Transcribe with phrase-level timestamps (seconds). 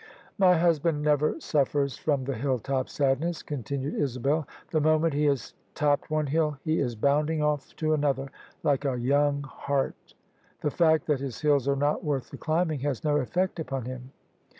[0.39, 5.53] "My husband never suffers from the hill top sadness/' continued Isabel:" the moment he has
[5.75, 8.29] topped one hill he is bounding off to another,
[8.63, 10.15] like a young hart.
[10.61, 14.11] The fact that his hills are not worth the climbing has no effect upon him."